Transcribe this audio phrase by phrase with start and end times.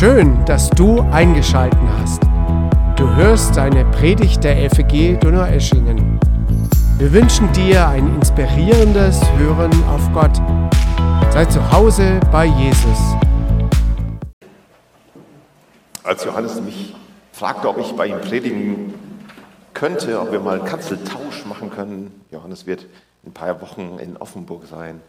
[0.00, 2.22] Schön, dass du eingeschalten hast.
[2.96, 6.18] Du hörst eine Predigt der FEG Donaueschingen.
[6.96, 10.34] Wir wünschen dir ein inspirierendes Hören auf Gott.
[11.30, 12.98] Sei zu Hause bei Jesus.
[16.02, 16.96] Als Johannes mich
[17.32, 18.94] fragte, ob ich bei ihm predigen
[19.74, 22.84] könnte, ob wir mal einen Kanzeltausch machen können, Johannes wird
[23.22, 25.02] in ein paar Wochen in Offenburg sein,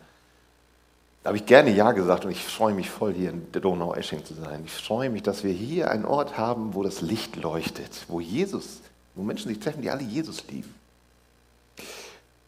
[1.23, 4.25] da habe ich gerne Ja gesagt und ich freue mich voll, hier in der Donau-Esching
[4.25, 4.63] zu sein.
[4.65, 8.81] Ich freue mich, dass wir hier einen Ort haben, wo das Licht leuchtet, wo Jesus,
[9.13, 10.73] wo Menschen sich treffen, die alle Jesus lieben.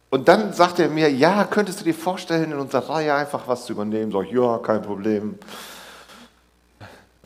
[0.09, 3.65] Und dann sagte er mir, ja, könntest du dir vorstellen, in unserer Reihe einfach was
[3.65, 4.11] zu übernehmen?
[4.11, 5.37] Sag ich, ja, kein Problem.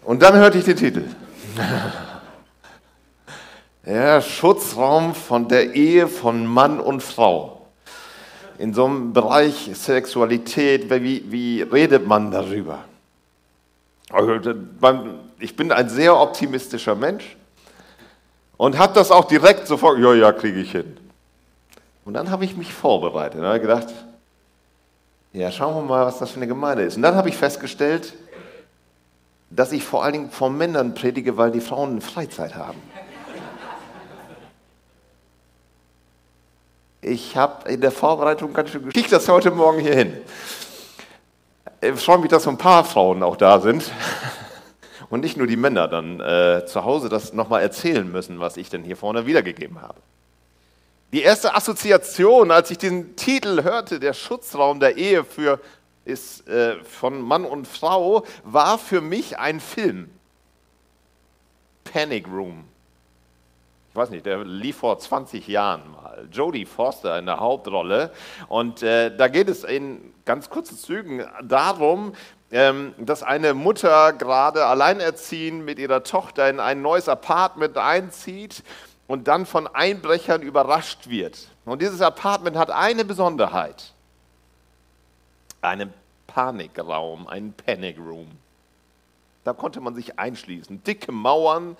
[0.03, 1.03] Und dann hörte ich den Titel.
[3.85, 7.56] ja, Schutzraum von der Ehe von Mann und Frau
[8.57, 12.79] in so einem Bereich Sexualität, wie, wie redet man darüber?
[14.09, 14.39] Also,
[15.39, 17.35] ich bin ein sehr optimistischer Mensch
[18.57, 20.97] und habe das auch direkt sofort, ja, ja, kriege ich hin.
[22.05, 23.87] Und dann habe ich mich vorbereitet und habe gedacht,
[25.33, 26.95] ja, schauen wir mal, was das für eine Gemeinde ist.
[26.95, 28.13] Und dann habe ich festgestellt,
[29.49, 32.81] dass ich vor allen Dingen von Männern predige, weil die Frauen Freizeit haben.
[37.07, 40.17] Ich habe in der Vorbereitung ganz schön geschickt das heute Morgen hier hin.
[41.79, 43.89] Ich freue mich, dass so ein paar Frauen auch da sind
[45.09, 48.69] und nicht nur die Männer dann äh, zu Hause das nochmal erzählen müssen, was ich
[48.69, 50.01] denn hier vorne wiedergegeben habe.
[51.13, 55.61] Die erste Assoziation, als ich diesen Titel hörte, der Schutzraum der Ehe für,
[56.03, 60.09] ist äh, von Mann und Frau, war für mich ein Film.
[61.85, 62.65] Panic Room
[63.97, 66.27] weiß nicht, der lief vor 20 Jahren mal.
[66.31, 68.11] Jodie Foster in der Hauptrolle.
[68.47, 72.13] Und äh, da geht es in ganz kurzen Zügen darum,
[72.51, 78.63] ähm, dass eine Mutter gerade alleinerziehend mit ihrer Tochter in ein neues Apartment einzieht
[79.07, 81.49] und dann von Einbrechern überrascht wird.
[81.65, 83.93] Und dieses Apartment hat eine Besonderheit.
[85.61, 85.93] Einen
[86.27, 88.27] Panikraum, einen Panic Room.
[89.43, 90.83] Da konnte man sich einschließen.
[90.83, 91.77] Dicke Mauern,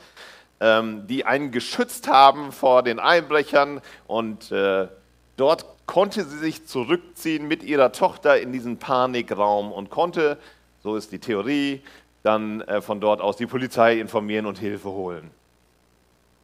[0.60, 4.88] die einen geschützt haben vor den Einbrechern und äh,
[5.36, 10.38] dort konnte sie sich zurückziehen mit ihrer Tochter in diesen Panikraum und konnte,
[10.84, 11.82] so ist die Theorie,
[12.24, 15.32] dann äh, von dort aus die Polizei informieren und Hilfe holen.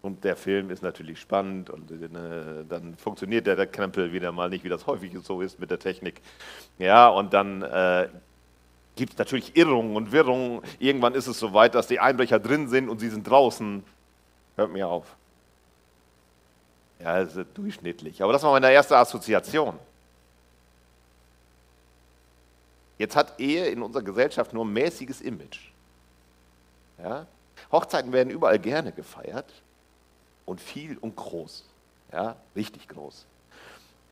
[0.02, 4.50] Und der Film ist natürlich spannend und äh, dann funktioniert der, der Krempel wieder mal
[4.50, 6.22] nicht, wie das häufig so ist mit der Technik.
[6.78, 8.08] Ja, und dann äh,
[8.96, 10.62] gibt es natürlich Irrungen und Wirrungen.
[10.80, 13.84] Irgendwann ist es so weit, dass die Einbrecher drin sind und sie sind draußen
[14.56, 15.16] Hört mir auf.
[17.00, 18.22] Ja, ist durchschnittlich.
[18.24, 19.78] Aber das war meine erste Assoziation.
[22.98, 25.72] Jetzt hat Ehe in unserer Gesellschaft nur ein mäßiges Image.
[26.98, 27.26] Ja?
[27.72, 29.52] Hochzeiten werden überall gerne gefeiert
[30.46, 31.66] und viel und groß.
[32.12, 32.36] Ja?
[32.56, 33.26] Richtig groß.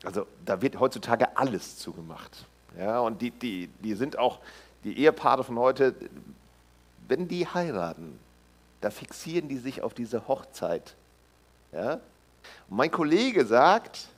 [0.04, 2.44] Also da wird heutzutage alles zugemacht.
[2.76, 3.00] Ja?
[3.00, 4.40] Und die, die, die sind auch,
[4.84, 5.94] die Ehepaare von heute,
[7.06, 8.18] wenn die heiraten,
[8.82, 10.94] da fixieren die sich auf diese Hochzeit.
[11.72, 11.94] Ja?
[12.68, 14.08] Und mein Kollege sagt,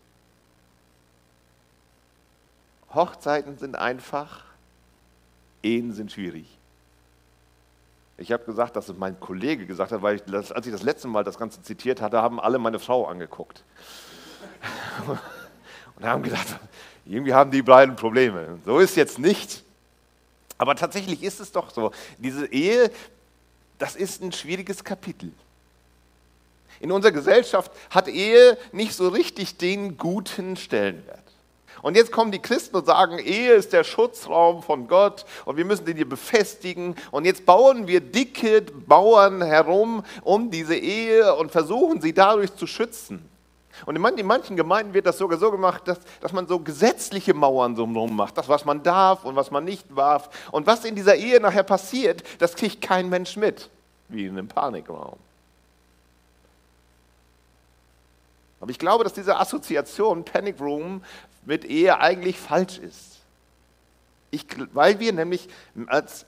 [2.92, 4.44] Hochzeiten sind einfach,
[5.62, 6.46] Ehen sind schwierig.
[8.16, 10.82] Ich habe gesagt, dass es mein Kollege gesagt hat, weil ich das, als ich das
[10.82, 13.64] letzte Mal das Ganze zitiert hatte, haben alle meine Frau angeguckt.
[15.96, 16.46] Und haben gedacht,
[17.04, 18.58] irgendwie haben die beiden Probleme.
[18.64, 19.64] So ist jetzt nicht.
[20.58, 21.90] Aber tatsächlich ist es doch so.
[22.18, 22.90] Diese Ehe
[23.84, 25.30] das ist ein schwieriges Kapitel.
[26.80, 31.20] In unserer Gesellschaft hat Ehe nicht so richtig den guten Stellenwert.
[31.82, 35.66] Und jetzt kommen die Christen und sagen, Ehe ist der Schutzraum von Gott und wir
[35.66, 36.96] müssen den hier befestigen.
[37.10, 42.66] Und jetzt bauen wir dicke Mauern herum um diese Ehe und versuchen sie dadurch zu
[42.66, 43.28] schützen.
[43.86, 47.76] Und in manchen Gemeinden wird das sogar so gemacht, dass, dass man so gesetzliche Mauern
[47.76, 48.38] so rum macht.
[48.38, 50.30] Das, was man darf und was man nicht darf.
[50.52, 53.68] Und was in dieser Ehe nachher passiert, das kriegt kein Mensch mit,
[54.08, 55.18] wie in einem Panikraum.
[58.60, 61.02] Aber ich glaube, dass diese Assoziation Panic Room
[61.44, 63.18] mit Ehe eigentlich falsch ist.
[64.30, 65.48] Ich, weil wir nämlich
[65.86, 66.24] als,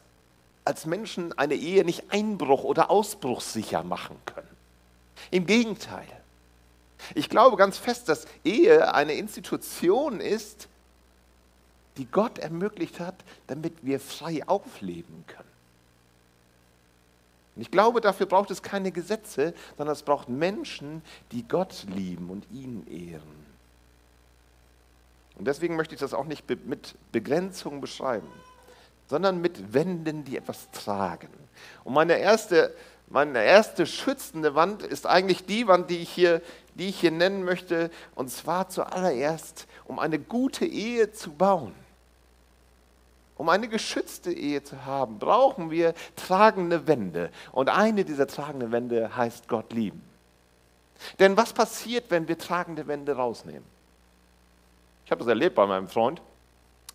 [0.65, 4.55] als Menschen eine Ehe nicht einbruch- oder ausbruchssicher machen können.
[5.31, 6.07] Im Gegenteil.
[7.15, 10.69] Ich glaube ganz fest, dass Ehe eine Institution ist,
[11.97, 13.15] die Gott ermöglicht hat,
[13.47, 15.49] damit wir frei aufleben können.
[17.55, 21.03] Und ich glaube, dafür braucht es keine Gesetze, sondern es braucht Menschen,
[21.33, 23.47] die Gott lieben und ihn ehren.
[25.39, 28.29] Und deswegen möchte ich das auch nicht mit Begrenzung beschreiben.
[29.09, 31.29] sondern mit Wänden, die etwas tragen.
[31.85, 32.75] Und meine erste,
[33.09, 36.43] meine erste schützende Wand ist eigentlich die Wand, die ich, hier,
[36.79, 41.75] die ich hier nennen möchte, und zwar zuallererst, um eine gute Ehe zu bauen.
[43.37, 47.31] Um eine geschützte Ehe zu haben, brauchen wir tragende Wände.
[47.53, 50.03] Und eine dieser tragenden Wände heißt Gott lieben.
[51.19, 53.65] Denn was passiert, wenn wir tragende Wände rausnehmen?
[55.05, 56.23] Ich habe das erlebt bei meinem Freund.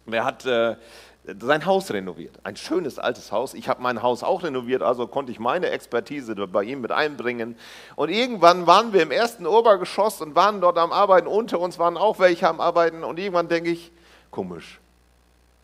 [0.07, 0.75] Der hat äh,
[1.23, 2.39] sein Haus renoviert.
[2.44, 3.53] Ein schönes altes Haus.
[3.53, 7.56] Ich habe mein Haus auch renoviert, also konnte ich meine Expertise bei ihm mit einbringen.
[7.95, 11.27] Und irgendwann waren wir im ersten Obergeschoss und waren dort am Arbeiten.
[11.27, 13.03] Unter uns waren auch welche am Arbeiten.
[13.03, 13.91] Und irgendwann denke ich,
[14.31, 14.79] komisch,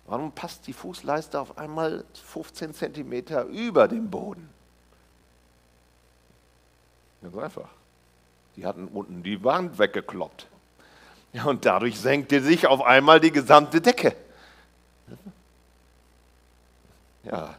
[0.06, 4.50] warum passt die Fußleiste auf einmal 15 Zentimeter über dem Boden?
[7.24, 7.69] Ganz einfach.
[8.56, 10.48] Die hatten unten die Wand weggekloppt.
[11.45, 14.15] Und dadurch senkte sich auf einmal die gesamte Decke.
[17.29, 17.56] Ja,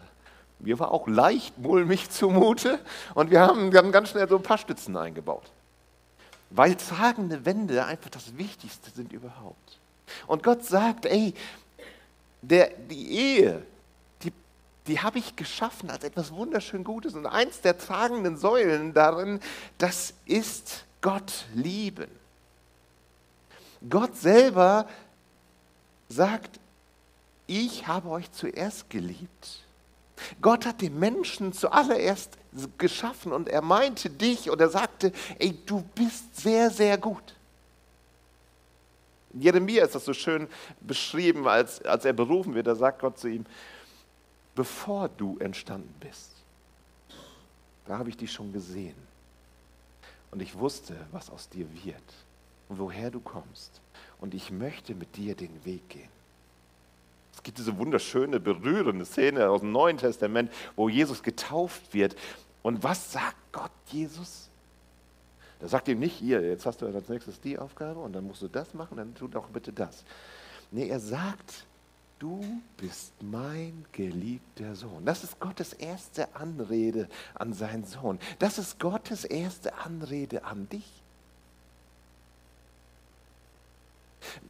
[0.59, 2.79] mir war auch leicht mulmig zumute
[3.15, 5.45] und wir haben dann ganz schnell so ein paar Stützen eingebaut.
[6.51, 9.79] Weil tragende Wände einfach das Wichtigste sind überhaupt.
[10.27, 11.35] Und Gott sagt, ey,
[12.41, 13.63] der, die Ehe,
[14.23, 14.33] die,
[14.87, 17.15] die habe ich geschaffen als etwas wunderschön Gutes.
[17.15, 19.41] Und eins der tragenden Säulen darin,
[19.77, 22.11] das ist Gott lieben.
[23.89, 24.89] Gott selber
[26.09, 26.59] sagt,
[27.49, 29.65] ich habe euch zuerst geliebt.
[30.41, 32.37] Gott hat den Menschen zuallererst
[32.77, 37.35] geschaffen und er meinte dich und er sagte, ey, du bist sehr, sehr gut.
[39.33, 40.49] In Jeremia ist das so schön
[40.81, 43.45] beschrieben, als, als er berufen wird, da sagt Gott zu ihm,
[44.55, 46.31] bevor du entstanden bist,
[47.87, 48.97] da habe ich dich schon gesehen.
[50.31, 52.03] Und ich wusste, was aus dir wird
[52.69, 53.81] und woher du kommst.
[54.21, 56.18] Und ich möchte mit dir den Weg gehen.
[57.39, 62.17] Es gibt diese wunderschöne, berührende Szene aus dem Neuen Testament, wo Jesus getauft wird.
[62.63, 64.51] Und was sagt Gott Jesus?
[65.61, 68.43] Er sagt ihm nicht, hier, jetzt hast du als nächstes die Aufgabe und dann musst
[68.43, 70.03] du das machen, dann tu doch bitte das.
[70.73, 71.65] Nee, er sagt,
[72.19, 72.41] du
[72.77, 75.05] bist mein geliebter Sohn.
[75.05, 78.19] Das ist Gottes erste Anrede an seinen Sohn.
[78.41, 80.98] Das ist Gottes erste Anrede an dich.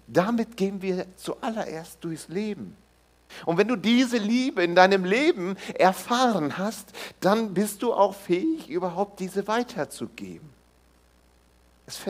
[0.06, 2.76] Damit gehen wir zuallererst durchs Leben.
[3.44, 8.68] Und wenn du diese Liebe in deinem Leben erfahren hast, dann bist du auch fähig,
[8.68, 10.48] überhaupt diese weiterzugeben.
[11.86, 12.00] Es,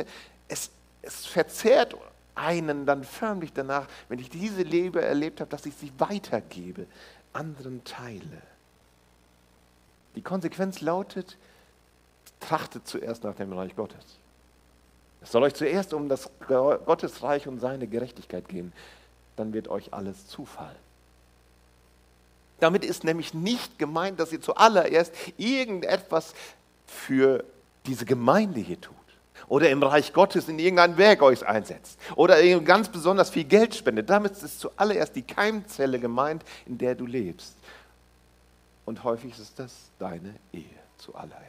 [0.48, 0.70] es,
[1.02, 1.96] es verzehrt
[2.34, 6.86] einen dann förmlich danach, wenn ich diese Liebe erlebt habe, dass ich sie weitergebe,
[7.32, 8.42] anderen teile.
[10.14, 11.36] Die Konsequenz lautet,
[12.40, 14.18] trachtet zuerst nach dem Reich Gottes.
[15.20, 18.72] Es soll euch zuerst um das Gottesreich und seine Gerechtigkeit gehen,
[19.36, 20.76] dann wird euch alles zufallen.
[22.60, 26.34] Damit ist nämlich nicht gemeint, dass ihr zuallererst irgendetwas
[26.86, 27.44] für
[27.86, 28.96] diese Gemeinde hier tut
[29.48, 34.10] oder im Reich Gottes in irgendein Werk euch einsetzt oder ganz besonders viel Geld spendet.
[34.10, 37.54] Damit ist zuallererst die Keimzelle gemeint, in der du lebst.
[38.84, 40.64] Und häufig ist das deine Ehe
[40.96, 41.44] zuallererst.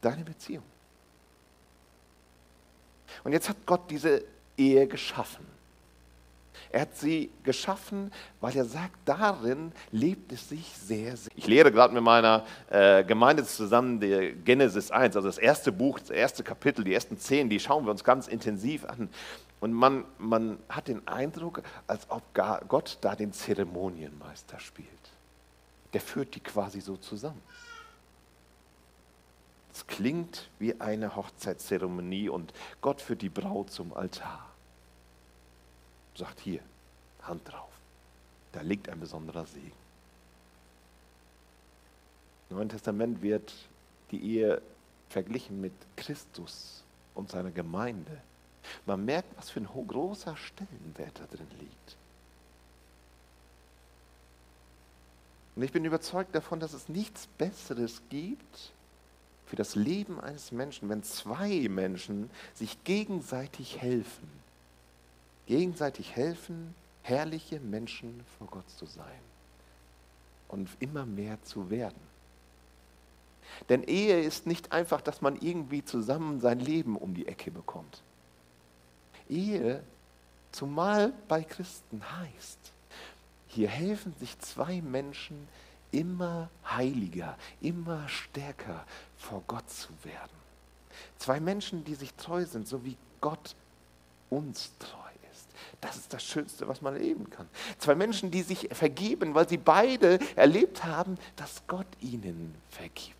[0.00, 0.64] Deine Beziehung.
[3.26, 4.22] Und jetzt hat Gott diese
[4.56, 5.44] Ehe geschaffen.
[6.70, 11.32] Er hat sie geschaffen, weil er sagt, darin lebt es sich sehr, sehr.
[11.34, 15.98] Ich lehre gerade mit meiner äh, Gemeinde zusammen der Genesis 1, also das erste Buch,
[15.98, 19.08] das erste Kapitel, die ersten zehn, die schauen wir uns ganz intensiv an.
[19.58, 22.22] Und man, man hat den Eindruck, als ob
[22.68, 24.86] Gott da den Zeremonienmeister spielt.
[25.94, 27.42] Der führt die quasi so zusammen.
[29.76, 34.48] Es klingt wie eine Hochzeitszeremonie und Gott führt die Braut zum Altar.
[36.14, 36.60] Sagt hier,
[37.20, 37.68] Hand drauf.
[38.52, 39.76] Da liegt ein besonderer Segen.
[42.48, 43.52] Im Neuen Testament wird
[44.12, 44.62] die Ehe
[45.10, 46.82] verglichen mit Christus
[47.14, 48.16] und seiner Gemeinde.
[48.86, 51.96] Man merkt, was für ein großer Stellenwert da drin liegt.
[55.54, 58.72] Und ich bin überzeugt davon, dass es nichts Besseres gibt,
[59.46, 64.28] für das Leben eines Menschen, wenn zwei Menschen sich gegenseitig helfen.
[65.46, 69.04] Gegenseitig helfen, herrliche Menschen vor Gott zu sein
[70.48, 72.00] und immer mehr zu werden.
[73.68, 78.02] Denn Ehe ist nicht einfach, dass man irgendwie zusammen sein Leben um die Ecke bekommt.
[79.28, 79.82] Ehe,
[80.50, 82.58] zumal bei Christen heißt,
[83.48, 85.48] hier helfen sich zwei Menschen
[85.92, 88.84] immer heiliger, immer stärker
[89.16, 90.36] vor Gott zu werden.
[91.18, 93.54] Zwei Menschen, die sich treu sind, so wie Gott
[94.30, 94.98] uns treu
[95.32, 95.48] ist.
[95.80, 97.48] das ist das Schönste, was man erleben kann.
[97.78, 103.14] Zwei Menschen, die sich vergeben, weil sie beide erlebt haben, dass Gott ihnen vergibt.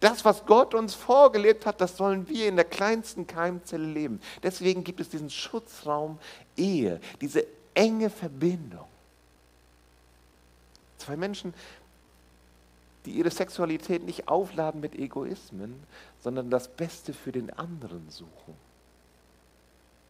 [0.00, 4.20] Das, was Gott uns vorgelebt hat, das sollen wir in der kleinsten Keimzelle leben.
[4.42, 6.18] Deswegen gibt es diesen Schutzraum
[6.56, 8.86] Ehe, diese enge Verbindung.
[10.98, 11.54] Zwei Menschen,
[13.04, 15.82] die ihre Sexualität nicht aufladen mit Egoismen,
[16.22, 18.54] sondern das Beste für den anderen suchen.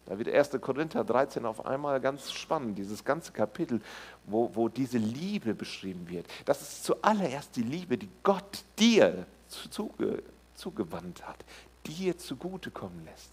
[0.06, 0.50] Da wird 1.
[0.60, 3.80] Korinther 13 auf einmal ganz spannend, dieses ganze Kapitel,
[4.24, 6.26] wo, wo diese Liebe beschrieben wird.
[6.44, 10.22] Das ist zuallererst die Liebe, die Gott dir zuge,
[10.54, 11.44] zugewandt hat,
[11.86, 13.32] dir zugutekommen lässt.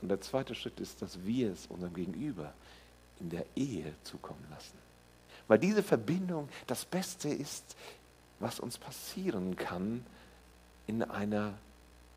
[0.00, 2.52] Und der zweite Schritt ist, dass wir es unserem Gegenüber
[3.18, 4.89] in der Ehe zukommen lassen.
[5.50, 7.74] Weil diese Verbindung das Beste ist,
[8.38, 10.06] was uns passieren kann
[10.86, 11.54] in einer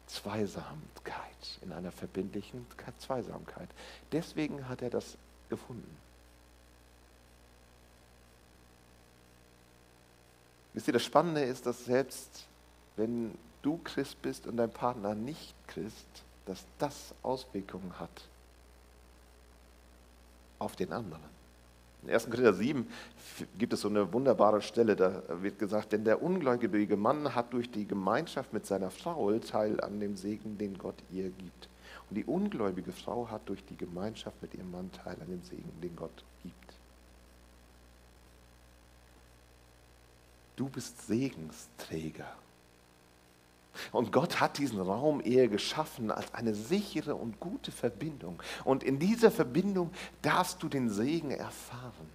[0.06, 2.63] Zweisamkeit, in einer verbindlichen
[3.00, 3.70] Zweisamkeit.
[4.12, 5.18] Deswegen hat er das
[5.50, 5.98] gefunden.
[10.74, 12.46] Wisst ihr, das Spannende ist, dass selbst
[12.98, 16.06] wenn du Christ bist und dein Partner nicht Christ,
[16.46, 18.30] dass das Auswirkungen hat
[20.60, 21.33] auf den anderen.
[22.03, 22.25] In 1.
[22.25, 22.86] Korinther 7
[23.57, 27.72] gibt es so eine wunderbare Stelle, da wird gesagt, denn der ungläubige Mann hat durch
[27.72, 31.69] die Gemeinschaft mit seiner Frau Teil an dem Segen, den Gott ihr gibt.
[32.10, 35.72] Und die ungläubige Frau hat durch die Gemeinschaft mit ihrem Mann Teil an dem Segen,
[35.81, 36.53] den Gott gibt.
[40.55, 42.27] Du bist Segensträger.
[43.92, 48.42] Und Gott hat diesen Raum eher geschaffen als eine sichere und gute Verbindung.
[48.63, 52.10] Und in dieser Verbindung darfst du den Segen erfahren.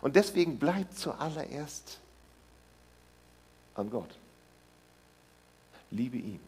[0.00, 2.00] Und deswegen bleib zuallererst
[3.74, 4.18] an Gott.
[5.90, 6.40] Liebe ihn.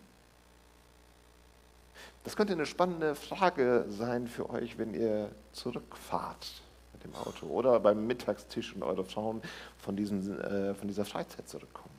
[2.25, 6.63] Das könnte eine spannende Frage sein für euch, wenn ihr zurückfahrt
[6.95, 9.43] mit dem Auto oder beim Mittagstisch und eure Frauen
[9.79, 11.94] von, diesem, äh, von dieser Freizeit zurückkommen.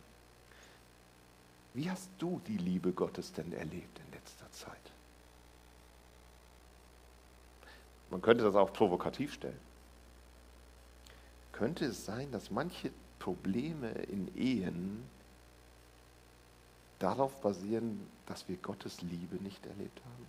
[1.75, 4.71] Wie hast du die Liebe Gottes denn erlebt in letzter Zeit?
[8.09, 9.59] Man könnte das auch provokativ stellen.
[11.51, 15.03] Könnte es sein, dass manche Probleme in Ehen
[16.99, 20.25] darauf basieren, dass wir Gottes Liebe nicht erlebt haben?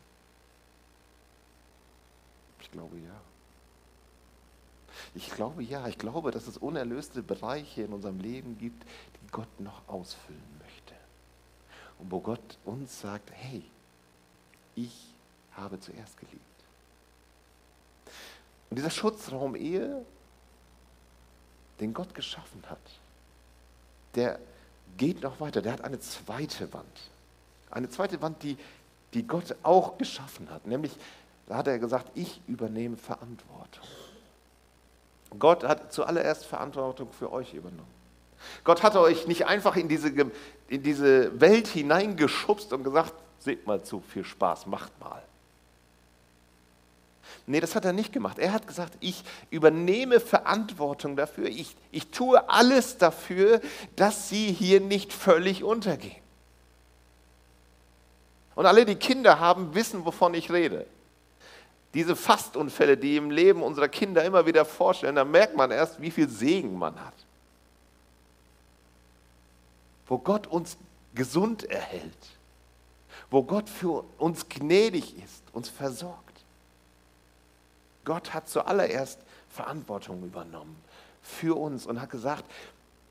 [2.60, 3.20] Ich glaube ja.
[5.14, 9.60] Ich glaube ja, ich glaube, dass es unerlöste Bereiche in unserem Leben gibt, die Gott
[9.60, 10.55] noch ausfüllen
[11.98, 13.62] und wo Gott uns sagt, hey,
[14.74, 15.14] ich
[15.52, 16.42] habe zuerst geliebt.
[18.70, 20.04] Und dieser Schutzraum Ehe,
[21.80, 22.78] den Gott geschaffen hat,
[24.14, 24.38] der
[24.96, 25.62] geht noch weiter.
[25.62, 27.10] Der hat eine zweite Wand.
[27.70, 28.56] Eine zweite Wand, die,
[29.14, 30.66] die Gott auch geschaffen hat.
[30.66, 30.96] Nämlich,
[31.46, 33.86] da hat er gesagt, ich übernehme Verantwortung.
[35.38, 37.95] Gott hat zuallererst Verantwortung für euch übernommen.
[38.64, 40.08] Gott hat euch nicht einfach in diese,
[40.68, 45.22] in diese Welt hineingeschubst und gesagt, seht mal zu, viel Spaß, macht mal.
[47.46, 48.38] Nee, das hat er nicht gemacht.
[48.38, 51.46] Er hat gesagt, ich übernehme Verantwortung dafür.
[51.46, 53.60] Ich, ich tue alles dafür,
[53.94, 56.16] dass sie hier nicht völlig untergehen.
[58.56, 60.86] Und alle, die Kinder haben, wissen, wovon ich rede.
[61.94, 66.10] Diese Fastunfälle, die im Leben unserer Kinder immer wieder vorstellen, da merkt man erst, wie
[66.10, 67.25] viel Segen man hat
[70.06, 70.76] wo Gott uns
[71.14, 72.12] gesund erhält,
[73.30, 76.22] wo Gott für uns gnädig ist, uns versorgt.
[78.04, 79.18] Gott hat zuallererst
[79.50, 80.76] Verantwortung übernommen
[81.22, 82.44] für uns und hat gesagt,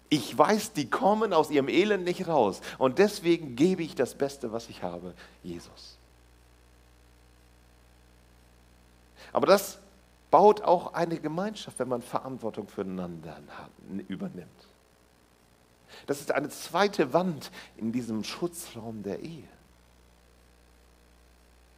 [0.09, 4.51] ich weiß, die kommen aus ihrem Elend nicht raus und deswegen gebe ich das Beste,
[4.51, 5.97] was ich habe, Jesus.
[9.33, 9.79] Aber das
[10.31, 13.37] baut auch eine Gemeinschaft, wenn man Verantwortung füreinander
[14.07, 14.47] übernimmt.
[16.07, 19.47] Das ist eine zweite Wand in diesem Schutzraum der Ehe.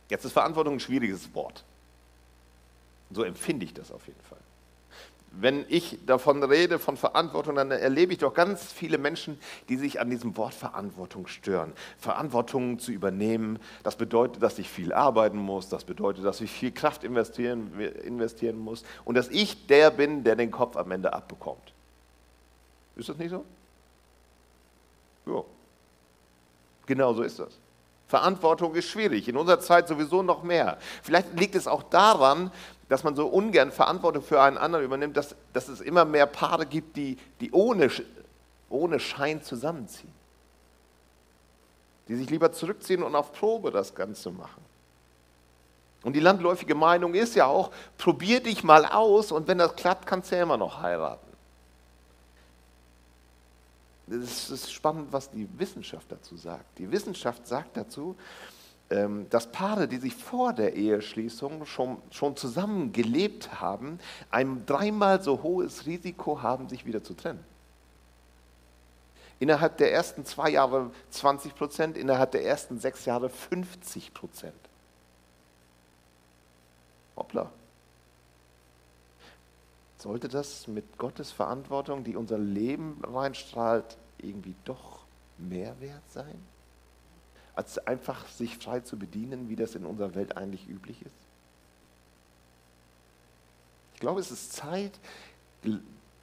[0.10, 1.64] Jetzt ist Verantwortung ein schwieriges Wort.
[3.12, 4.38] So empfinde ich das auf jeden Fall.
[5.32, 9.38] Wenn ich davon rede, von Verantwortung, dann erlebe ich doch ganz viele Menschen,
[9.70, 11.74] die sich an diesem Wort Verantwortung stören.
[12.00, 16.72] Verantwortung zu übernehmen, das bedeutet, dass ich viel arbeiten muss, das bedeutet, dass ich viel
[16.72, 21.74] Kraft investieren, investieren muss und dass ich der bin, der den Kopf am Ende abbekommt.
[22.96, 23.46] Ist das nicht so?
[25.28, 25.44] Ja.
[26.86, 27.60] Genau so ist das.
[28.08, 30.78] Verantwortung ist schwierig, in unserer Zeit sowieso noch mehr.
[31.04, 32.52] Vielleicht liegt es auch daran,
[32.88, 36.66] dass man so ungern Verantwortung für einen anderen übernimmt, dass, dass es immer mehr Paare
[36.66, 37.92] gibt, die, die ohne,
[38.70, 40.14] ohne Schein zusammenziehen.
[42.08, 44.64] Die sich lieber zurückziehen und auf Probe das Ganze machen.
[46.04, 50.06] Und die landläufige Meinung ist ja auch, probier dich mal aus und wenn das klappt,
[50.08, 51.27] kannst du ja immer noch heiraten.
[54.10, 56.80] Es ist spannend, was die Wissenschaft dazu sagt.
[56.80, 58.16] Die Wissenschaft sagt dazu,
[58.90, 64.00] ähm, dass Paare, die sich vor der Eheschließung schon, schon zusammen gelebt haben,
[64.32, 67.44] ein dreimal so hohes Risiko haben, sich wieder zu trennen.
[69.40, 74.56] Innerhalb der ersten zwei Jahre 20 Prozent, innerhalb der ersten sechs Jahre 50 Prozent.
[77.18, 77.52] Hoppla.
[79.98, 85.06] Sollte das mit Gottes Verantwortung, die unser Leben reinstrahlt, irgendwie doch
[85.38, 86.40] mehr wert sein?
[87.56, 91.16] Als einfach sich frei zu bedienen, wie das in unserer Welt eigentlich üblich ist?
[93.96, 95.00] Ich glaube, es ist Zeit,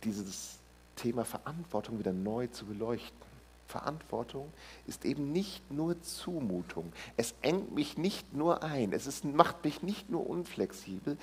[0.04, 0.59] dieses
[0.95, 3.34] Thema Verantwortung wieder neu zu beleuchten.
[3.66, 4.52] Verantwortung
[4.87, 6.92] ist eben nicht nur Zumutung.
[7.16, 8.92] Es engt mich nicht nur ein.
[8.92, 11.16] Es ist, macht mich nicht nur unflexibel.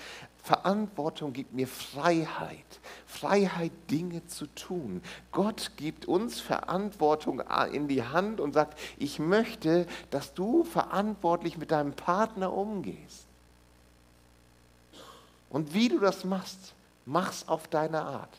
[0.43, 2.65] Verantwortung gibt mir Freiheit.
[3.05, 5.01] Freiheit, Dinge zu tun.
[5.31, 11.71] Gott gibt uns Verantwortung in die Hand und sagt, ich möchte, dass du verantwortlich mit
[11.71, 13.25] deinem Partner umgehst.
[15.49, 16.73] Und wie du das machst,
[17.05, 18.37] mach's auf deine Art.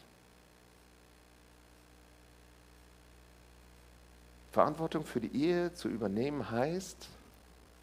[4.53, 7.09] Verantwortung für die Ehe zu übernehmen heißt,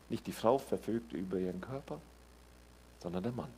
[0.09, 1.99] nicht die Frau verfügt über ihren Körper,
[2.99, 3.49] sondern der Mann.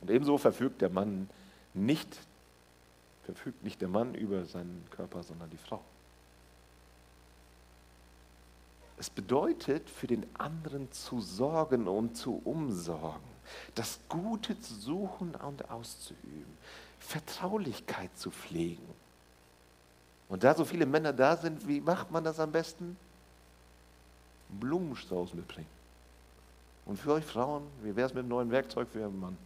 [0.00, 1.30] Und ebenso verfügt der Mann
[1.74, 2.18] nicht,
[3.24, 5.80] verfügt nicht der Mann über seinen Körper, sondern die Frau.
[8.98, 13.28] Es bedeutet, für den anderen zu sorgen und zu umsorgen,
[13.76, 16.58] das Gute zu suchen und auszuüben,
[16.98, 18.88] Vertraulichkeit zu pflegen,
[20.28, 22.96] und da so viele Männer da sind, wie macht man das am besten?
[24.50, 25.68] Einen Blumenstrauß mitbringen.
[26.84, 29.36] Und für euch Frauen, wie wäre es mit einem neuen Werkzeug für Ihren Mann?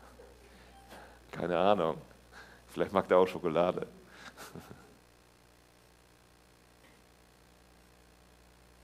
[1.30, 1.98] Keine Ahnung.
[2.68, 3.86] Vielleicht mag der auch Schokolade.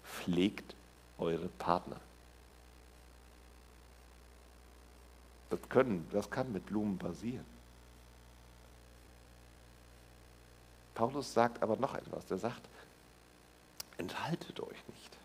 [0.05, 0.75] Pflegt
[1.19, 1.97] eure Partner.
[5.51, 7.52] Das, können, das kann mit Blumen passieren.
[10.95, 12.31] Paulus sagt aber noch etwas.
[12.31, 12.63] Er sagt,
[13.99, 15.19] enthaltet euch nicht.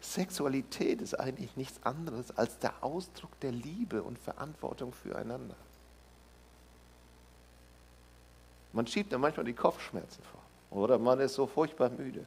[0.00, 5.56] Sexualität ist eigentlich nichts anderes als der Ausdruck der Liebe und Verantwortung füreinander.
[8.72, 12.26] Man schiebt da manchmal die Kopfschmerzen vor oder man ist so furchtbar müde.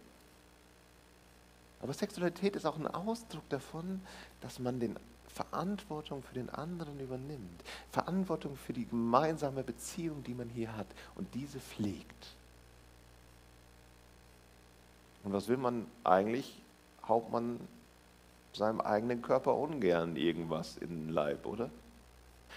[1.81, 4.01] Aber Sexualität ist auch ein Ausdruck davon,
[4.41, 4.97] dass man den
[5.35, 11.27] Verantwortung für den anderen übernimmt, Verantwortung für die gemeinsame Beziehung, die man hier hat und
[11.35, 12.27] diese pflegt.
[15.25, 16.61] Und was will man eigentlich?
[17.05, 17.59] Haut man
[18.53, 21.69] seinem eigenen Körper ungern irgendwas in den Leib, oder?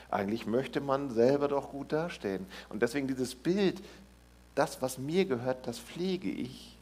[0.09, 2.47] Eigentlich möchte man selber doch gut dastehen.
[2.69, 3.83] Und deswegen dieses Bild,
[4.55, 6.79] das, was mir gehört, das pflege ich,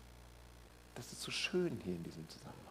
[0.95, 2.66] das ist so schön hier in diesem Zusammenhang.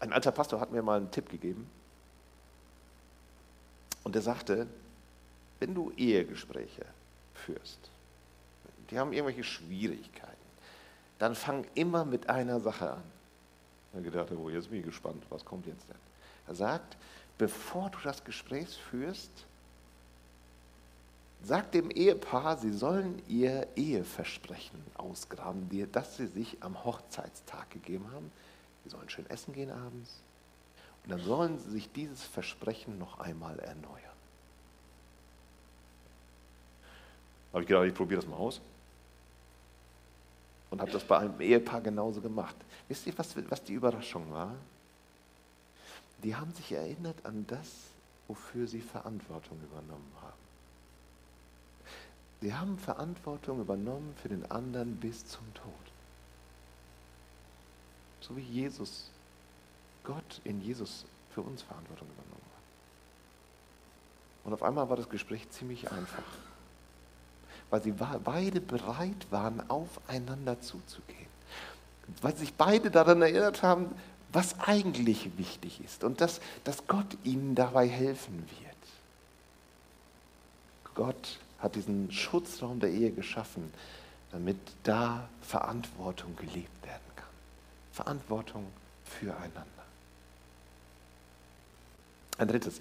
[0.00, 1.68] Ein alter Pastor hat mir mal einen Tipp gegeben.
[4.02, 4.66] Und er sagte,
[5.60, 6.84] wenn du Ehegespräche
[7.34, 7.90] führst,
[8.90, 10.34] die haben irgendwelche Schwierigkeiten,
[11.18, 13.02] dann fang immer mit einer Sache an.
[13.94, 15.96] Er gedacht, oh, jetzt bin ich gespannt, was kommt jetzt denn?
[16.46, 16.96] Er sagt,
[17.38, 19.30] bevor du das Gespräch führst,
[21.42, 28.30] sag dem Ehepaar, sie sollen ihr Eheversprechen ausgraben, das sie sich am Hochzeitstag gegeben haben.
[28.84, 30.20] Sie sollen schön essen gehen abends.
[31.04, 34.00] Und dann sollen sie sich dieses Versprechen noch einmal erneuern.
[37.52, 38.60] Habe ich gedacht, ich probiere das mal aus.
[40.70, 42.56] Und habe das bei einem Ehepaar genauso gemacht.
[42.88, 44.54] Wisst ihr, was, was die Überraschung war?
[46.22, 47.68] Die haben sich erinnert an das,
[48.26, 50.32] wofür sie Verantwortung übernommen haben.
[52.40, 55.93] Sie haben Verantwortung übernommen für den anderen bis zum Tod.
[58.26, 59.10] So wie Jesus,
[60.02, 62.62] Gott in Jesus für uns Verantwortung übernommen hat.
[64.46, 66.22] Und auf einmal war das Gespräch ziemlich einfach,
[67.68, 71.26] weil sie beide bereit waren, aufeinander zuzugehen.
[72.22, 73.94] Weil sich beide daran erinnert haben,
[74.32, 78.74] was eigentlich wichtig ist und dass, dass Gott ihnen dabei helfen wird.
[80.94, 83.72] Gott hat diesen Schutzraum der Ehe geschaffen,
[84.30, 87.03] damit da Verantwortung gelebt werden
[87.94, 88.66] Verantwortung
[89.04, 89.62] füreinander.
[92.38, 92.78] Ein drittes.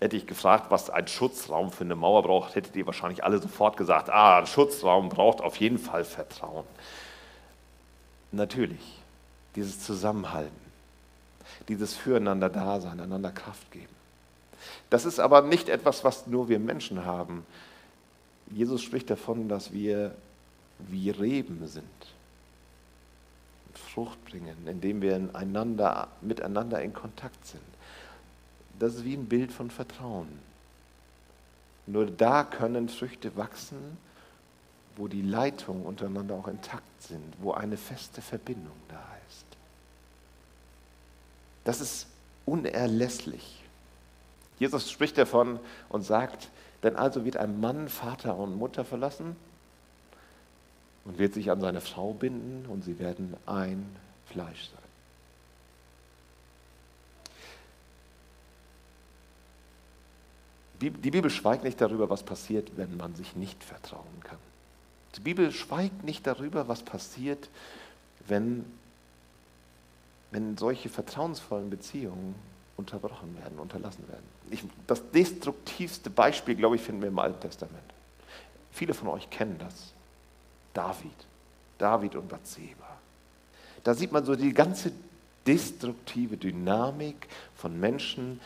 [0.00, 3.76] Hätte ich gefragt, was ein Schutzraum für eine Mauer braucht, hättet ihr wahrscheinlich alle sofort
[3.76, 6.64] gesagt, ah, ein Schutzraum braucht auf jeden Fall Vertrauen.
[8.32, 8.98] Natürlich,
[9.54, 10.54] dieses Zusammenhalten,
[11.68, 13.94] dieses Füreinander-Dasein, einander Kraft geben.
[14.90, 17.46] Das ist aber nicht etwas, was nur wir Menschen haben.
[18.50, 20.14] Jesus spricht davon, dass wir
[20.78, 21.84] wie Reben sind,
[23.78, 27.62] Frucht bringen, indem wir einander, miteinander in Kontakt sind.
[28.78, 30.28] Das ist wie ein Bild von Vertrauen.
[31.86, 33.98] Nur da können Früchte wachsen,
[34.96, 39.46] wo die Leitungen untereinander auch intakt sind, wo eine feste Verbindung da ist.
[41.64, 42.06] Das ist
[42.44, 43.62] unerlässlich.
[44.58, 46.50] Jesus spricht davon und sagt,
[46.82, 49.36] denn also wird ein Mann Vater und Mutter verlassen
[51.06, 53.86] und wird sich an seine Frau binden und sie werden ein
[54.26, 54.86] Fleisch sein.
[60.80, 64.38] Die Bibel schweigt nicht darüber, was passiert, wenn man sich nicht vertrauen kann.
[65.16, 67.48] Die Bibel schweigt nicht darüber, was passiert,
[68.28, 68.66] wenn,
[70.32, 72.34] wenn solche vertrauensvollen Beziehungen
[72.76, 74.24] unterbrochen werden, unterlassen werden.
[74.50, 77.80] Ich, das destruktivste Beispiel, glaube ich, finden wir im Alten Testament.
[78.70, 79.94] Viele von euch kennen das.
[80.76, 81.26] David.
[81.78, 82.96] David und Bathseba.
[83.82, 84.92] Da sieht man so die ganze
[85.46, 88.40] destruktive Dynamik von Menschen,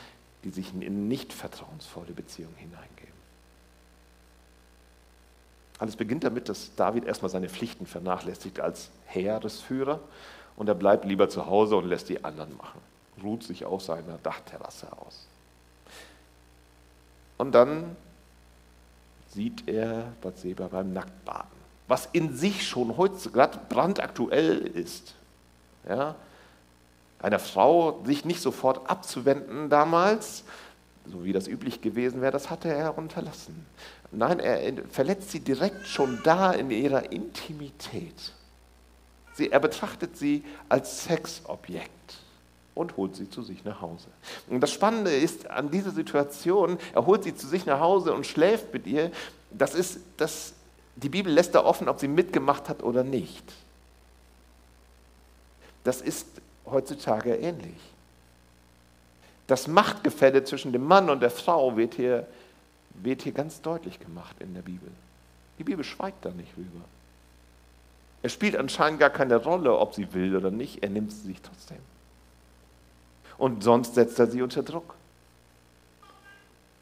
[0.45, 2.91] die sich in nicht vertrauensvolle Beziehungen hineingeben.
[5.79, 9.99] Alles beginnt damit, dass David erstmal seine Pflichten vernachlässigt als Heeresführer
[10.57, 12.81] und er bleibt lieber zu Hause und lässt die anderen machen,
[13.23, 15.27] ruht sich auf seiner Dachterrasse aus.
[17.39, 17.97] Und dann
[19.31, 21.60] sieht er Bathseba beim Nacktbaden,
[21.91, 25.15] was in sich schon heute gerade brandaktuell ist.
[25.89, 26.15] Ja,
[27.21, 30.45] einer Frau sich nicht sofort abzuwenden damals,
[31.11, 33.67] so wie das üblich gewesen wäre, das hatte er unterlassen.
[34.13, 38.35] Nein, er verletzt sie direkt schon da in ihrer Intimität.
[39.35, 41.91] Sie, er betrachtet sie als Sexobjekt
[42.75, 44.07] und holt sie zu sich nach Hause.
[44.49, 48.27] Und das Spannende ist an dieser Situation, er holt sie zu sich nach Hause und
[48.27, 49.11] schläft mit ihr,
[49.51, 50.55] das ist, das,
[50.97, 53.45] die Bibel lässt da offen, ob sie mitgemacht hat oder nicht.
[55.85, 56.27] Das ist
[56.67, 57.79] heutzutage ähnlich.
[59.47, 62.27] Das Machtgefälle zwischen dem Mann und der Frau wird hier,
[62.95, 64.91] wird hier ganz deutlich gemacht in der Bibel.
[65.59, 66.85] Die Bibel schweigt da nicht rüber.
[68.23, 71.41] Es spielt anscheinend gar keine Rolle, ob sie will oder nicht, er nimmt sie sich
[71.41, 71.79] trotzdem.
[73.39, 74.95] Und sonst setzt er sie unter Druck.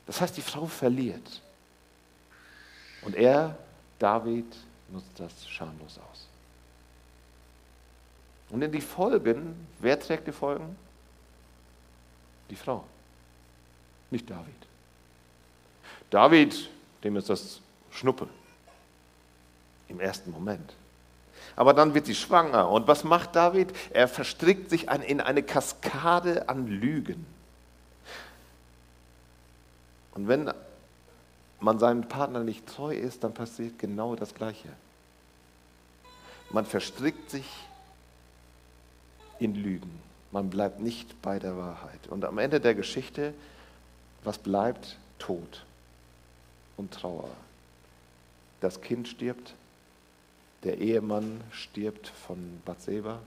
[0.07, 1.43] Das heißt, die Frau verliert.
[3.03, 3.57] Und er,
[3.99, 4.57] David,
[4.91, 6.29] nutzt das schamlos aus.
[8.51, 10.77] Und in die Folgen, wer trägt die Folgen?
[12.51, 12.85] Die Frau,
[14.11, 14.55] nicht David.
[16.11, 16.71] David,
[17.05, 18.29] dem ist das Schnuppe
[19.89, 20.75] im ersten Moment.
[21.57, 22.71] Aber dann wird sie schwanger.
[22.71, 23.75] Und was macht David?
[23.91, 27.27] Er verstrickt sich in eine Kaskade an Lügen.
[30.15, 30.53] Und wenn
[31.61, 34.69] man seinem Partner nicht treu ist, dann passiert genau das Gleiche.
[36.51, 37.47] Man verstrickt sich
[39.39, 40.01] in Lügen.
[40.31, 42.07] Man bleibt nicht bei der Wahrheit.
[42.09, 43.35] Und am Ende der Geschichte,
[44.25, 44.97] was bleibt?
[45.19, 45.65] Tod
[46.77, 47.29] und Trauer.
[48.61, 49.55] Das Kind stirbt,
[50.65, 53.21] der Ehemann stirbt von Bathseba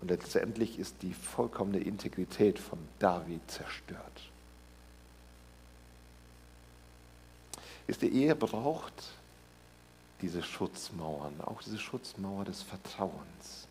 [0.00, 4.00] und letztendlich ist die vollkommene Integrität von David zerstört.
[7.90, 8.92] Ist die Ehe braucht
[10.22, 13.66] diese Schutzmauern, auch diese Schutzmauer des Vertrauens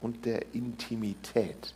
[0.00, 1.74] und der Intimität.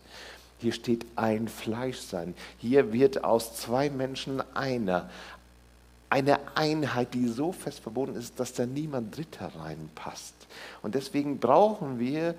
[0.59, 2.35] Hier steht ein Fleischsein.
[2.57, 5.11] Hier wird aus zwei Menschen einer.
[6.09, 10.35] Eine Einheit, die so fest verbunden ist, dass da niemand Dritter reinpasst.
[10.81, 12.35] Und deswegen brauchen wir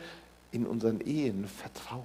[0.52, 2.04] in unseren Ehen Vertrauen,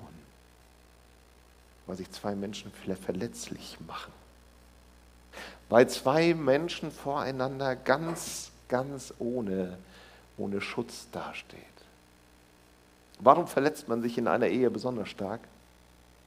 [1.86, 4.12] weil sich zwei Menschen verletzlich machen.
[5.68, 9.78] Weil zwei Menschen voreinander ganz, ganz ohne,
[10.36, 11.62] ohne Schutz dastehen.
[13.18, 15.40] Warum verletzt man sich in einer Ehe besonders stark?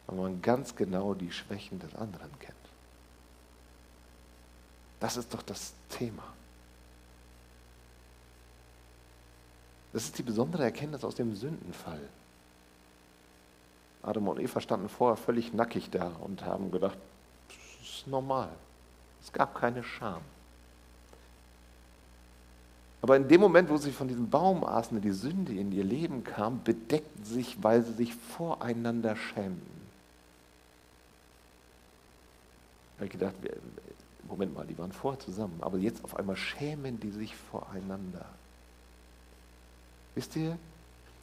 [0.08, 2.56] Weil man ganz genau die Schwächen des anderen kennt.
[5.00, 6.24] Das ist doch das Thema.
[9.94, 12.02] Das ist die besondere Erkenntnis aus dem Sündenfall.
[14.04, 16.98] Adam und Eva standen vorher völlig nackig da und haben gedacht,
[17.48, 18.50] das ist normal.
[19.22, 20.22] Es gab keine Scham.
[23.02, 26.24] Aber in dem Moment, wo sie von diesem Baum aßen die Sünde in ihr Leben
[26.24, 29.80] kam, bedeckten sich, weil sie sich voreinander schämten.
[32.98, 33.36] Da habe ich gedacht,
[34.28, 38.26] Moment mal, die waren vorher zusammen, aber jetzt auf einmal schämen die sich voreinander.
[40.16, 40.58] Wisst ihr,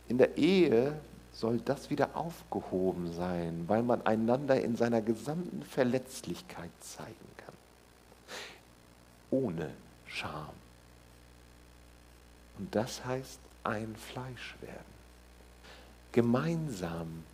[0.09, 0.99] In der Ehe
[1.33, 7.36] soll das wieder aufgehoben sein, weil man einander in seiner gesamten Verletzlichkeit zeigen.
[9.31, 9.73] Ohne
[10.07, 10.55] Scham.
[12.59, 14.97] Und das heißt ein Fleisch werden.
[16.13, 17.25] Gemeinsam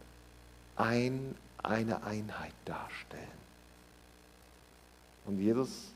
[0.77, 3.43] ein, eine Einheit darstellen.
[5.27, 5.93] Und Jesus,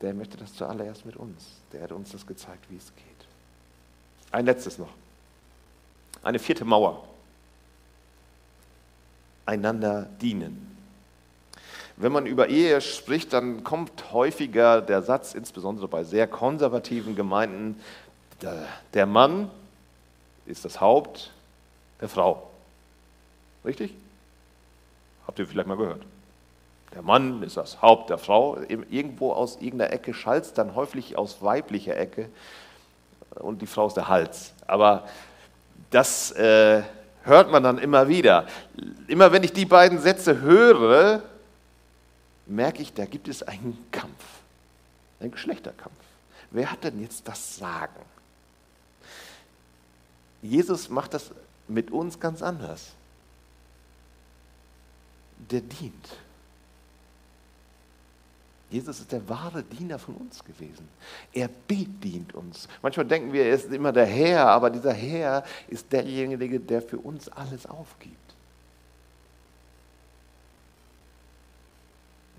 [0.00, 1.46] der möchte das zuallererst mit uns.
[1.72, 3.04] Der hat uns das gezeigt, wie es geht.
[4.32, 4.92] Ein letztes noch.
[6.22, 7.08] Eine vierte Mauer.
[9.46, 10.69] Einander dienen.
[12.00, 17.78] Wenn man über Ehe spricht, dann kommt häufiger der Satz, insbesondere bei sehr konservativen Gemeinden,
[18.94, 19.50] der Mann
[20.46, 21.30] ist das Haupt
[22.00, 22.50] der Frau.
[23.66, 23.94] Richtig?
[25.26, 26.00] Habt ihr vielleicht mal gehört?
[26.94, 28.56] Der Mann ist das Haupt der Frau.
[28.68, 32.30] Irgendwo aus irgendeiner Ecke schallt es dann häufig aus weiblicher Ecke
[33.34, 34.54] und die Frau ist der Hals.
[34.66, 35.06] Aber
[35.90, 36.82] das äh,
[37.24, 38.46] hört man dann immer wieder.
[39.06, 41.22] Immer wenn ich die beiden Sätze höre,
[42.50, 44.24] merke ich, da gibt es einen Kampf,
[45.20, 45.94] einen Geschlechterkampf.
[46.50, 48.02] Wer hat denn jetzt das Sagen?
[50.42, 51.30] Jesus macht das
[51.68, 52.92] mit uns ganz anders.
[55.50, 56.08] Der dient.
[58.70, 60.88] Jesus ist der wahre Diener von uns gewesen.
[61.32, 62.68] Er bedient uns.
[62.82, 66.98] Manchmal denken wir, er ist immer der Herr, aber dieser Herr ist derjenige, der für
[66.98, 68.29] uns alles aufgibt.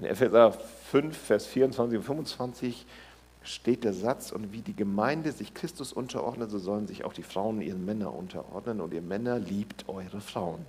[0.01, 2.85] In Epheser 5, Vers 24 und 25
[3.43, 7.21] steht der Satz, und wie die Gemeinde sich Christus unterordnet, so sollen sich auch die
[7.21, 10.65] Frauen ihren Männern unterordnen und ihr Männer liebt eure Frauen.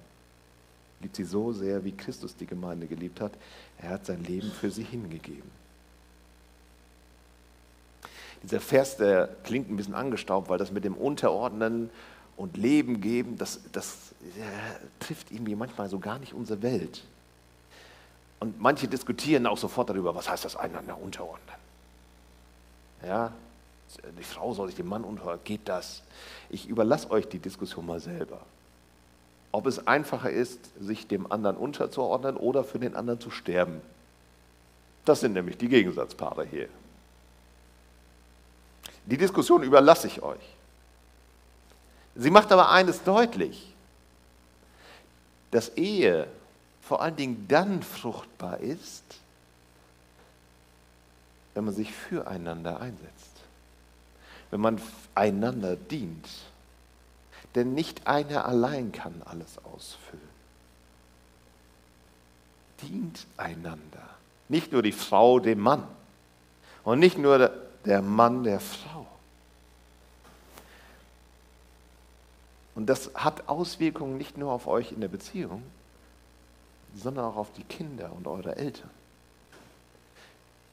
[1.01, 3.33] Liebt sie so sehr, wie Christus die Gemeinde geliebt hat.
[3.79, 5.51] Er hat sein Leben für sie hingegeben.
[8.43, 11.89] Dieser Vers, der klingt ein bisschen angestaubt, weil das mit dem Unterordnen
[12.37, 14.15] und Leben geben, das, das
[15.01, 17.03] trifft irgendwie manchmal so gar nicht unsere Welt.
[18.43, 21.57] Und manche diskutieren auch sofort darüber, was heißt das einander unterordnen.
[23.07, 23.31] Ja,
[24.19, 26.03] die Frau soll sich dem Mann unterordnen, geht das?
[26.51, 28.41] Ich überlasse euch die Diskussion mal selber
[29.53, 33.83] ob es einfacher ist, sich dem anderen unterzuordnen oder für den anderen zu sterben.
[35.05, 36.69] Das sind nämlich die Gegensatzpaare hier.
[39.05, 40.57] Die Diskussion überlasse ich euch.
[42.15, 43.75] Sie macht aber eines deutlich,
[45.51, 46.27] dass Ehe
[46.83, 49.05] vor allen Dingen dann fruchtbar ist,
[51.55, 53.41] wenn man sich füreinander einsetzt,
[54.51, 54.81] wenn man
[55.15, 56.29] einander dient
[57.55, 60.23] denn nicht einer allein kann alles ausfüllen.
[62.83, 64.09] Dient einander.
[64.49, 65.87] Nicht nur die Frau dem Mann
[66.85, 67.53] und nicht nur
[67.85, 69.07] der Mann der Frau.
[72.75, 75.63] Und das hat Auswirkungen nicht nur auf euch in der Beziehung,
[76.95, 78.91] sondern auch auf die Kinder und eure Eltern.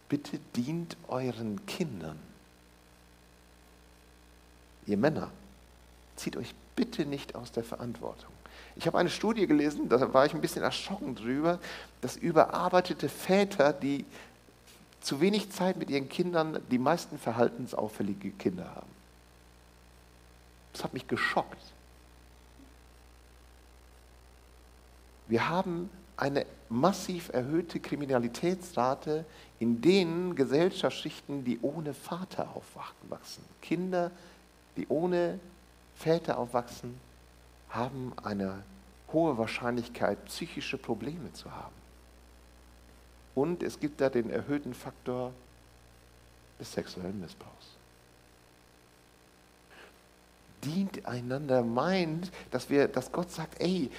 [0.10, 2.20] Bitte dient euren Kindern.
[4.86, 5.30] Ihr Männer,
[6.16, 8.32] zieht euch bitte nicht aus der Verantwortung.
[8.76, 11.60] Ich habe eine Studie gelesen, da war ich ein bisschen erschrocken drüber,
[12.02, 14.06] dass überarbeitete Väter, die
[15.02, 18.90] zu wenig Zeit mit ihren Kindern, die meisten verhaltensauffällige Kinder haben.
[20.74, 21.62] Das hat mich geschockt.
[25.28, 29.26] Wir haben eine massiv erhöhte Kriminalitätsrate
[29.60, 33.44] in den Gesellschaftsschichten, die ohne Vater aufwachsen.
[33.62, 34.12] Kinder,
[34.76, 35.40] die ohne
[35.96, 37.00] Väter aufwachsen,
[37.70, 38.64] haben eine
[39.14, 41.76] hohe Wahrscheinlichkeit, psychische Probleme zu haben.
[43.34, 45.32] Und es gibt da den erhöhten Faktor
[46.60, 47.54] des sexuellen Missbrauchs.
[50.66, 53.90] Dient einander meint, dass, wir, dass Gott sagt, ey,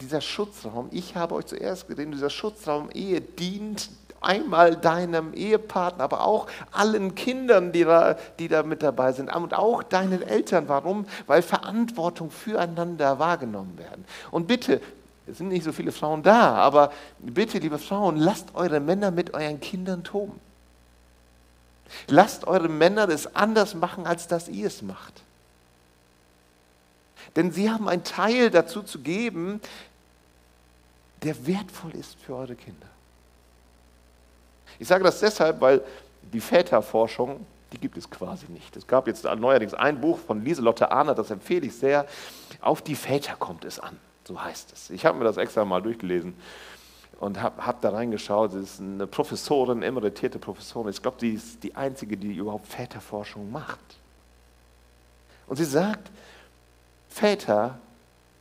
[0.00, 6.24] dieser Schutzraum, ich habe euch zuerst gesehen, dieser Schutzraum Ehe dient einmal deinem Ehepartner, aber
[6.24, 10.68] auch allen Kindern, die da, die da mit dabei sind und auch deinen Eltern.
[10.68, 11.06] Warum?
[11.26, 14.04] Weil Verantwortung füreinander wahrgenommen werden.
[14.30, 14.80] Und bitte,
[15.26, 19.34] es sind nicht so viele Frauen da, aber bitte, liebe Frauen, lasst eure Männer mit
[19.34, 20.40] euren Kindern toben.
[22.06, 25.22] Lasst eure Männer das anders machen, als dass ihr es macht.
[27.36, 29.60] Denn sie haben einen Teil dazu zu geben,
[31.22, 32.86] der wertvoll ist für eure Kinder.
[34.78, 35.82] Ich sage das deshalb, weil
[36.22, 38.76] die Väterforschung, die gibt es quasi nicht.
[38.76, 42.06] Es gab jetzt neuerdings ein Buch von Lieselotte Ahner, das empfehle ich sehr.
[42.60, 44.90] Auf die Väter kommt es an, so heißt es.
[44.90, 46.34] Ich habe mir das extra mal durchgelesen
[47.20, 48.52] und habe hab da reingeschaut.
[48.52, 50.90] Sie ist eine Professorin, emeritierte Professorin.
[50.90, 53.78] Ich glaube, sie ist die einzige, die überhaupt Väterforschung macht.
[55.46, 56.10] Und sie sagt,
[57.08, 57.78] Väter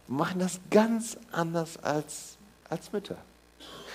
[0.08, 2.37] machen das ganz anders als,
[2.70, 3.18] als Mütter.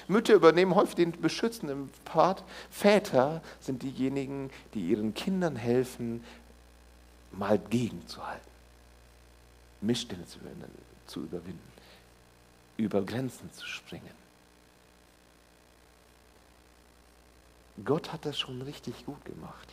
[0.08, 2.42] Mütter übernehmen häufig den beschützenden Part.
[2.70, 6.24] Väter sind diejenigen, die ihren Kindern helfen,
[7.30, 8.50] mal gegenzuhalten,
[9.80, 10.26] Missstände
[11.06, 11.72] zu, überwinden,
[12.76, 14.22] über Grenzen zu springen.
[17.84, 19.68] Gott hat das schon richtig gut gemacht.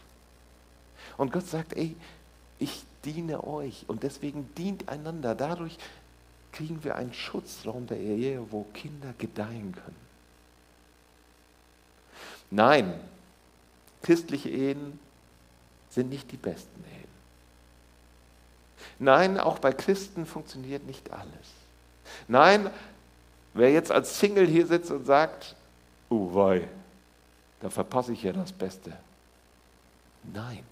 [1.17, 1.95] Und Gott sagt, ey,
[2.59, 5.35] ich diene euch und deswegen dient einander.
[5.35, 5.77] Dadurch
[6.51, 10.09] kriegen wir einen Schutzraum der Ehe, wo Kinder gedeihen können.
[12.51, 12.99] Nein,
[14.01, 14.99] christliche Ehen
[15.89, 17.09] sind nicht die besten Ehen.
[18.97, 21.53] Nein, auch bei Christen funktioniert nicht alles.
[22.27, 22.69] Nein,
[23.53, 25.55] wer jetzt als Single hier sitzt und sagt,
[26.09, 26.67] oh wei,
[27.61, 28.97] da verpasse ich ja das Beste.
[30.23, 30.63] Nein.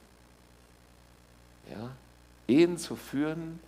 [1.69, 1.91] Ja?
[2.47, 3.59] Ehen zu führen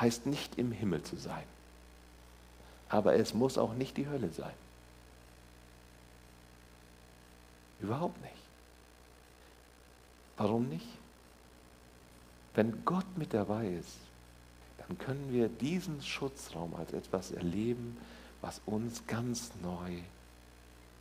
[0.00, 1.44] heißt nicht im Himmel zu sein.
[2.88, 4.52] Aber es muss auch nicht die Hölle sein.
[7.80, 8.34] Überhaupt nicht.
[10.36, 10.86] Warum nicht?
[12.54, 13.98] Wenn Gott mit dabei ist,
[14.78, 17.96] dann können wir diesen Schutzraum als etwas erleben,
[18.40, 19.98] was uns ganz neu,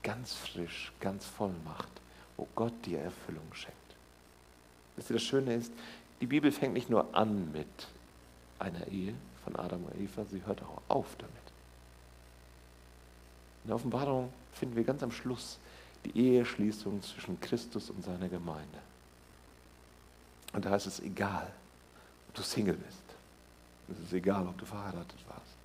[0.04, 1.90] ganz frisch, ganz voll macht,
[2.38, 3.78] wo Gott die Erfüllung schenkt.
[4.96, 5.72] Wisst ihr, das Schöne ist,
[6.22, 7.68] die Bibel fängt nicht nur an mit
[8.60, 11.32] einer Ehe von Adam und Eva, sie hört auch auf damit.
[13.63, 15.60] In der Offenbarung finden wir ganz am Schluss
[16.06, 18.80] die Eheschließung zwischen Christus und seiner Gemeinde.
[20.54, 21.52] Und da ist es egal,
[22.30, 23.04] ob du Single bist.
[23.91, 25.58] Es ist egal, ob du verheiratet warst.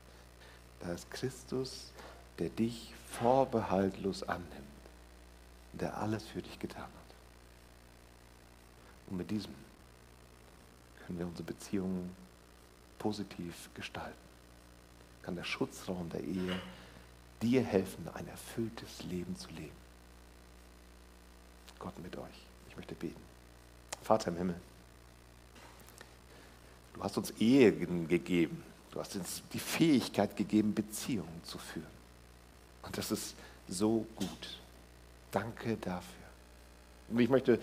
[0.80, 1.92] Da ist Christus,
[2.38, 4.50] der dich vorbehaltlos annimmt,
[5.72, 6.90] der alles für dich getan hat.
[9.08, 9.54] Und mit diesem
[11.06, 12.14] können wir unsere Beziehungen
[13.04, 14.16] positiv gestalten.
[15.20, 16.58] Kann der Schutzraum der Ehe
[17.42, 19.76] dir helfen, ein erfülltes Leben zu leben.
[21.78, 22.46] Gott mit euch.
[22.70, 23.20] Ich möchte beten.
[24.02, 24.54] Vater im Himmel,
[26.94, 28.62] du hast uns Ehen gegeben.
[28.90, 31.84] Du hast uns die Fähigkeit gegeben, Beziehungen zu führen.
[32.84, 33.34] Und das ist
[33.68, 34.58] so gut.
[35.30, 36.26] Danke dafür.
[37.10, 37.58] Und ich möchte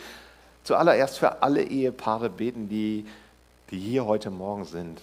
[0.64, 3.08] zuallererst für alle Ehepaare beten, die,
[3.72, 5.02] die hier heute Morgen sind.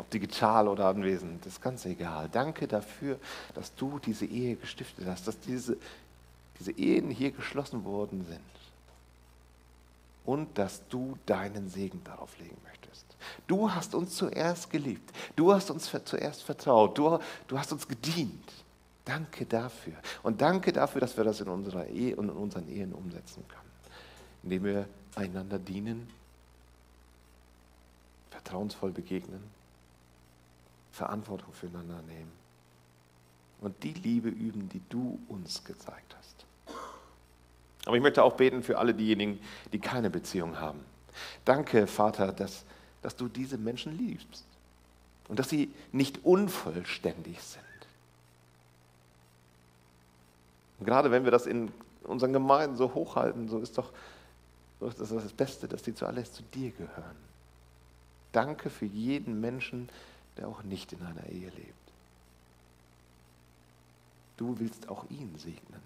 [0.00, 2.28] Ob digital oder anwesend, ist ganz egal.
[2.30, 3.18] Danke dafür,
[3.54, 5.76] dass du diese Ehe gestiftet hast, dass diese
[6.60, 8.40] diese Ehen hier geschlossen worden sind.
[10.26, 13.06] Und dass du deinen Segen darauf legen möchtest.
[13.46, 15.10] Du hast uns zuerst geliebt.
[15.34, 16.96] Du hast uns zuerst vertraut.
[16.96, 18.52] Du, du hast uns gedient.
[19.04, 19.94] Danke dafür.
[20.22, 23.60] Und danke dafür, dass wir das in unserer Ehe und in unseren Ehen umsetzen können.
[24.42, 26.08] Indem wir einander dienen,
[28.30, 29.42] vertrauensvoll begegnen,
[31.00, 32.30] Verantwortung füreinander nehmen
[33.62, 36.44] und die Liebe üben, die du uns gezeigt hast.
[37.86, 39.40] Aber ich möchte auch beten für alle diejenigen,
[39.72, 40.80] die keine Beziehung haben.
[41.46, 42.64] Danke, Vater, dass,
[43.00, 44.44] dass du diese Menschen liebst
[45.28, 47.62] und dass sie nicht unvollständig sind.
[50.80, 51.72] Und gerade wenn wir das in
[52.04, 53.90] unseren Gemeinden so hochhalten, so ist doch
[54.80, 57.16] so ist das, das Beste, dass die zuallererst zu dir gehören.
[58.32, 59.88] Danke für jeden Menschen,
[60.36, 61.74] der auch nicht in einer Ehe lebt.
[64.36, 65.82] Du willst auch ihn segnen.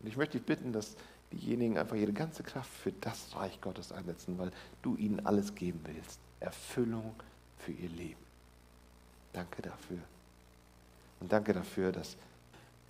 [0.00, 0.96] Und ich möchte dich bitten, dass
[1.32, 4.52] diejenigen einfach ihre ganze Kraft für das Reich Gottes einsetzen, weil
[4.82, 6.20] du ihnen alles geben willst.
[6.40, 7.14] Erfüllung
[7.58, 8.20] für ihr Leben.
[9.32, 9.98] Danke dafür.
[11.20, 12.16] Und danke dafür, dass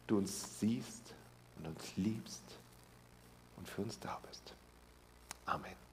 [0.07, 1.15] du uns siehst
[1.59, 2.43] und uns liebst
[3.57, 4.55] und für uns da bist.
[5.47, 5.86] Amen.